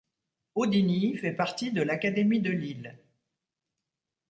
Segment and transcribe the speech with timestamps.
[0.55, 2.97] Audignies fait partie de l'académie de Lille.